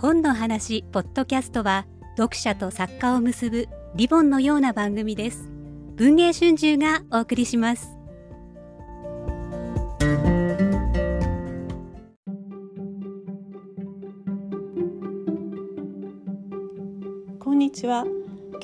[0.00, 1.84] 本の話ポッドキャストは
[2.16, 5.50] 読者と作家を結ぶリボンのような番組です。
[5.96, 7.88] 文藝春秋がお送りします。
[17.40, 18.04] こんにちは。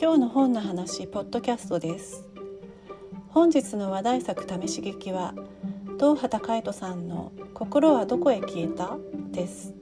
[0.00, 2.24] 今日の本の話ポッドキャストです。
[3.30, 5.34] 本日の話題作試し劇は
[5.98, 8.96] 東畑海人さんの心はどこへ消えた？
[9.32, 9.74] です。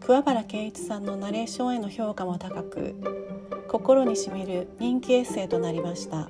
[0.00, 2.94] 桑原健一さんのナレーションへの評価も高く
[3.68, 6.28] 心にしみる人気エッセイとなりました。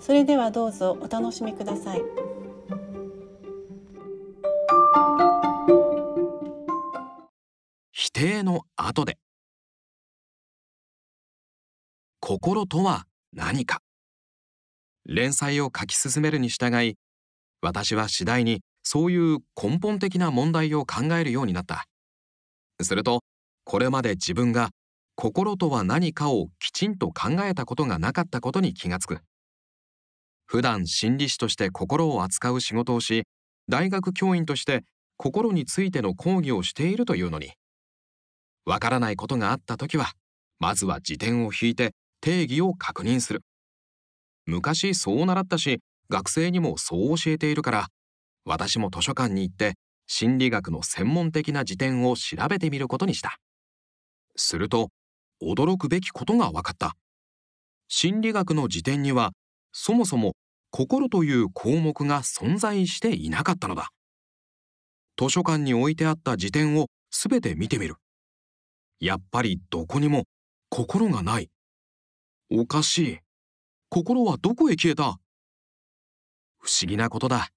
[0.00, 2.02] それではどうぞお楽しみください。
[7.92, 9.18] 否定の後で。
[12.20, 13.80] 心とは何か。
[15.04, 16.96] 連載を書き進めるに従い
[17.62, 21.89] 私は次第にそういう根本的な問題を考えるようになった。
[22.84, 23.20] すると
[23.64, 24.70] これまで自分が
[25.14, 29.18] 心とは何かをきちんと考えたことがなかったことに気がつく。
[30.46, 33.24] 普段心理師として心を扱う仕事をし
[33.68, 34.82] 大学教員として
[35.16, 37.52] 心についての講義をしているというのに。
[38.64, 40.12] わからないことがあった時は
[40.58, 43.42] まずは辞典を引いて定義を確認する。
[44.46, 47.88] 昔そう習ったし学生にもそう教えているから
[48.44, 49.74] 私も図書館に行って
[50.12, 53.38] 心理学の専門的な辞典を調べてみることにした。
[54.34, 54.88] すると
[55.40, 56.96] 驚くべきことが分かった。
[57.86, 59.30] 心理学の辞典には
[59.70, 60.32] そもそも
[60.72, 63.90] 心という項目が存在していなかったのだ。
[65.16, 67.94] 図書館に置いてあった辞典をすべて見てみる。
[68.98, 70.24] やっぱりどこにも
[70.70, 71.50] 心がない。
[72.50, 73.18] おかしい。
[73.88, 75.20] 心はどこへ消えた。
[76.58, 77.50] 不思議なことだ。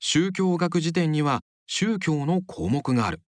[0.00, 3.20] 宗教学辞典には宗教の項目がある。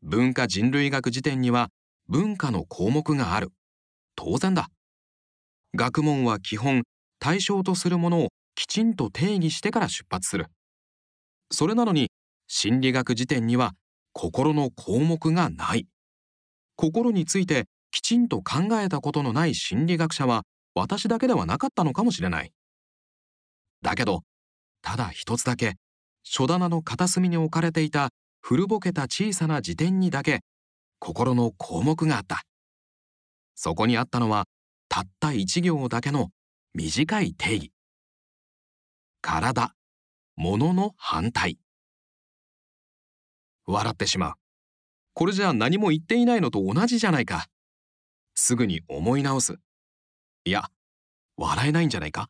[0.00, 1.68] 文化人類学辞典には
[2.08, 3.52] 文化の項目がある。
[4.16, 4.68] 当然だ。
[5.74, 6.84] 学問は基本
[7.18, 10.46] 対象とするものをきちんと定義してから出発する。
[11.50, 12.10] それなのに
[12.46, 13.72] 心理学辞典には
[14.14, 15.86] 心の項目がない。
[16.76, 22.50] 心についてきちんと考えたことのない心理学者は私だけではなかったのかもしれない。
[23.82, 24.22] だけど
[24.80, 25.74] ただ一つだけ
[26.22, 28.10] 書棚の片隅に置かれていた
[28.40, 30.40] 古ぼけた小さな辞典にだけ
[30.98, 32.42] 心の項目があった。
[33.54, 34.46] そこにあったのは
[34.88, 36.30] たった一行だけの
[36.74, 37.72] 短い定義。
[39.20, 39.72] 体
[40.36, 41.58] 物の反対。
[43.66, 44.34] 笑ってしまう。
[45.14, 47.46] これじゃ何も言っていないのと同じじゃないか。
[48.34, 49.56] すぐに思い直す。
[50.44, 50.64] いや
[51.36, 52.28] 笑えないんじゃないか。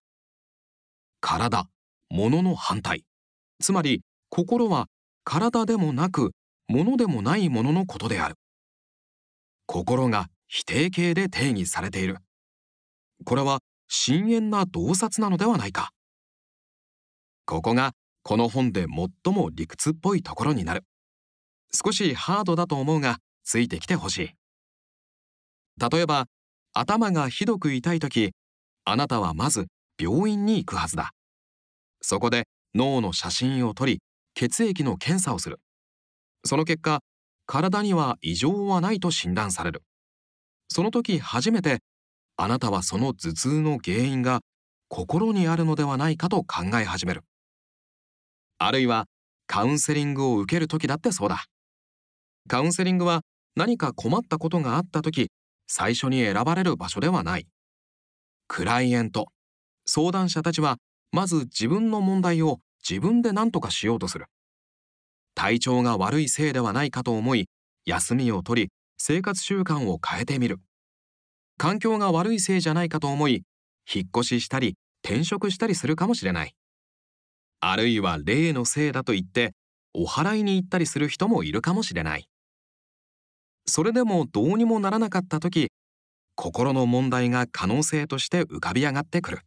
[1.20, 1.68] 体
[2.10, 3.04] 物の反対。
[3.62, 4.88] つまり心は
[5.24, 6.32] 体でもなく
[6.68, 8.34] 物でもないもののことである。
[9.66, 12.18] 心が否定形で定義されている。
[13.24, 15.90] これは深遠な洞察なのではないか。
[17.46, 18.86] ここがこの本で
[19.24, 20.84] 最も理屈っぽいところになる。
[21.72, 24.30] 少しハードだと思うがついてきてほしい。
[25.90, 26.26] 例えば
[26.74, 28.32] 頭がひどく痛い時
[28.84, 29.66] あなたはまず
[29.98, 31.12] 病院に行くはずだ。
[32.00, 34.00] そこで脳の写真を撮り
[34.34, 35.60] 血液の検査をする。
[36.44, 37.00] その結果
[37.46, 39.82] 体には異常はないと診断される。
[40.68, 41.80] その時初めて
[42.36, 44.40] あなたはその頭痛の原因が
[44.88, 47.24] 心にあるのではないかと考え始める。
[48.58, 49.06] あるいは
[49.46, 51.44] カウンセリングを受ける時だってそうだ。
[52.48, 53.22] カウンセリングは
[53.54, 55.30] 何か困ったことがあった時
[55.66, 57.46] 最初に選ばれる場所ではない。
[58.48, 59.26] クライエント。
[59.86, 60.76] 相談者たちは
[61.12, 62.58] まず自分の問題を
[62.88, 64.26] 自分で何とかしようとする。
[65.34, 67.48] 体調が悪いせいではないかと思い
[67.84, 70.60] 休みを取り生活習慣を変えてみる。
[71.58, 73.44] 環境が悪いせいじゃないかと思い
[73.92, 76.54] 引っ越ししたり転職したりするかもしれない。
[77.60, 79.52] あるいは例のせいだと言って
[79.94, 82.26] お祓いに行ったりする人もいるかもしれない。
[83.66, 85.68] それでもどうにもならなかった時
[86.34, 89.40] 心の問題が可能性として浮かび上がってくる。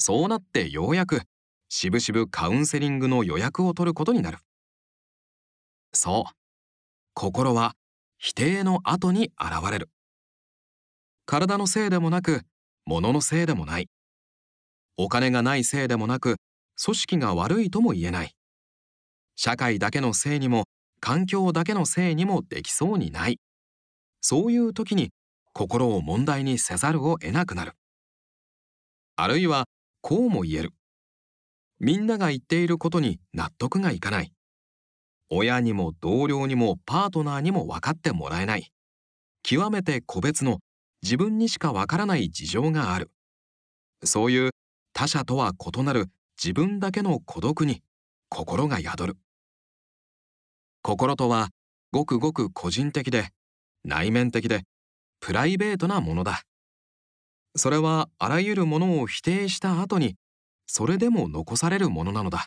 [0.00, 1.22] そうなってようやく
[1.68, 4.38] しぶしぶカウンセリングの予約を取ることになる。
[5.92, 6.32] そう。
[7.14, 7.74] 心は
[8.18, 9.90] 否定の後に現れる。
[11.26, 12.42] 体のせいでもなく
[12.86, 13.88] 物のせいでもない。
[14.96, 16.36] お金がないせいでもなく
[16.82, 18.34] 組織が悪いとも言えない。
[19.36, 20.64] 社会だけのせいにも
[21.00, 23.38] 環境だけのせいにもできそうにない。
[24.22, 25.10] そういう時に
[25.52, 27.72] 心を問題にせざるを得なくなる。
[29.16, 29.66] あるいは
[30.02, 30.72] こうも言える。
[31.78, 34.32] みんなが言っていることに納得がいかない。
[35.30, 38.70] 親にも同僚にもパートナーにも分かってもらえない。
[39.42, 40.58] 極めて個別の
[41.02, 43.10] 自分にしかわからない事情がある。
[44.04, 44.50] そういう
[44.92, 46.10] 他者とは異なる
[46.42, 47.82] 自分だけの孤独に
[48.28, 49.16] 心が宿る。
[50.82, 51.48] 心とは
[51.92, 53.28] ごくごく個人的で
[53.84, 54.62] 内面的で
[55.20, 56.42] プライベートなものだ。
[57.56, 60.16] それはあらゆるものを否定した後に
[60.66, 62.46] それでも残されるものなのだ。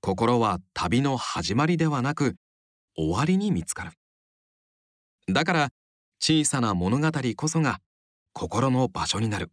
[0.00, 2.36] 心は旅の始まりではなく
[2.96, 3.92] 終わりに見つかる。
[5.32, 5.68] だから
[6.20, 7.78] 小さな物語こそが
[8.32, 9.50] 心の場所になる。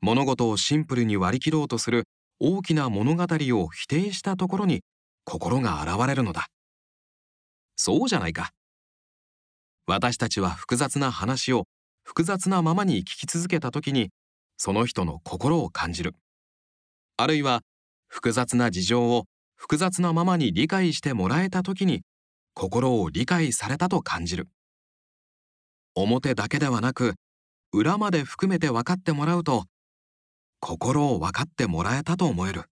[0.00, 2.04] 物事をシンプルに割り切ろうとする
[2.40, 4.82] 大きな物語を否定したところに
[5.24, 6.46] 心が現れるのだ。
[7.76, 8.50] そうじゃないか。
[9.86, 11.66] 私たちは複雑な話を
[12.06, 14.10] 複雑なままに聞き続けた時に
[14.56, 16.14] その人の心を感じる。
[17.16, 17.62] あるいは
[18.08, 19.24] 複雑な事情を
[19.56, 22.02] 複雑なままに理解してもらえた時に
[22.54, 24.46] 心を理解されたと感じる。
[25.96, 27.14] 表だけではなく
[27.72, 29.64] 裏まで含めて分かってもらうと
[30.60, 32.66] 心を分かってもらえたと思える。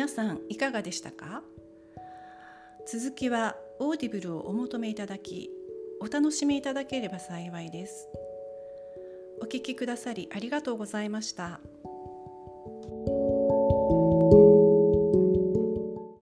[0.00, 1.42] 皆さんいかがでしたか？
[2.90, 5.50] 続きはオーディブルをお求めいただき
[6.00, 8.08] お楽しみいただければ幸いです
[9.42, 11.60] お聞きくださりありがとうございました。